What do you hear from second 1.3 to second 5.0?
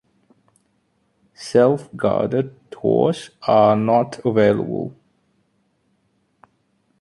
Self-guided tours are not available.